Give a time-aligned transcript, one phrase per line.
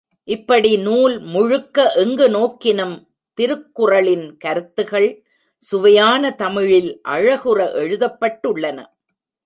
[0.27, 2.95] இப்படி நூல் முழுக்க எங்கு நோக்கினும்
[3.37, 5.09] திருக்குறளின் கருத்துகள்
[5.57, 8.85] சுவையான தமிழில் அழகுற எழுதப்பட்டுள்ளன.